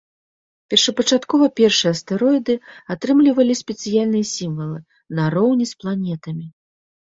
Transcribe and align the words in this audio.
Першапачаткова 0.73 1.45
першыя 1.59 1.91
астэроіды 1.95 2.55
атрымлівалі 2.95 3.53
спецыяльныя 3.61 4.25
сімвалы 4.33 4.79
нароўні 5.21 5.65
з 5.75 5.79
планетамі. 5.85 6.45